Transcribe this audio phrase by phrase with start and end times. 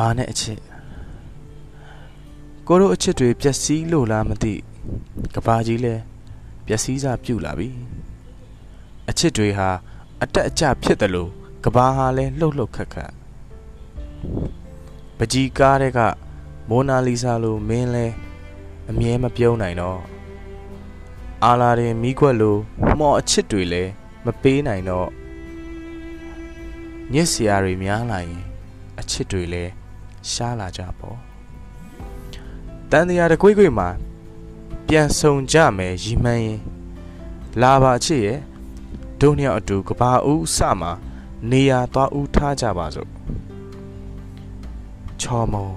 [0.00, 0.58] ဘာနဲ့အချစ်
[2.66, 4.54] ကိုတို့အချစ်တွေပျက်စီးလို့လားမသိ
[5.34, 5.94] ကဘာကြီးလဲ
[6.66, 7.68] ပျက်စီးစားပြုတ်လာပြီ
[9.10, 9.68] အချစ်တွေဟာ
[10.22, 11.30] အတက်အကျဖြစ်တယ်လို့
[11.64, 13.12] ကဘာဟာလဲလှုပ်လှုပ်ခက်ခက်
[15.18, 16.00] ပကြီးကားတဲ့က
[16.68, 18.06] မိုနာလီဆာလိုမင်းလဲ
[18.90, 20.00] အမြဲမပြုံးနိုင်တော့
[21.44, 22.56] အာလာရင်မိခွက်လို
[22.98, 23.82] မော်အချစ်တွေလဲ
[24.24, 25.08] မပေးနိုင်တော့
[27.12, 28.42] ညစ်စရာတွေများလာရင်
[29.00, 29.64] အချစ်တွေလဲ
[30.30, 31.18] ရှားလာကြပေါ့
[32.90, 33.88] တန်တရားတကွေ့ကွေ့မှာ
[34.86, 36.60] ပြန်ဆုံကြမယ်ရီမှန်းရင်
[37.60, 38.38] လာပါအချစ်ရဲ့
[39.20, 40.92] ဒုနှစ်ယောက်အတူကဘာဦးစမှာ
[41.50, 43.08] နေရာသွားဦးထားကြပါစို့
[45.20, 45.68] ချော်မုံ